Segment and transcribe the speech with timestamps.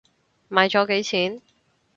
[0.49, 1.41] 買咗幾錢？